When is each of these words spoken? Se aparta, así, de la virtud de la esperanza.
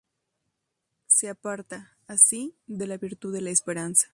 Se 1.05 1.29
aparta, 1.29 1.95
así, 2.07 2.55
de 2.65 2.87
la 2.87 2.97
virtud 2.97 3.31
de 3.31 3.41
la 3.41 3.51
esperanza. 3.51 4.07